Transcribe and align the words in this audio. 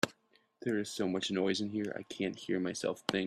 There 0.63 0.79
is 0.79 0.89
so 0.89 1.07
much 1.07 1.29
noise 1.29 1.61
in 1.61 1.69
here, 1.69 1.93
I 1.95 2.01
can't 2.11 2.35
hear 2.35 2.59
myself 2.59 3.03
think. 3.07 3.19